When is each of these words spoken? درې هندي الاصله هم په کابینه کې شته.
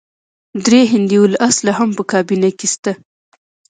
درې 0.65 0.81
هندي 0.91 1.17
الاصله 1.29 1.71
هم 1.79 1.89
په 1.97 2.03
کابینه 2.11 2.49
کې 2.57 2.67
شته. 2.73 2.91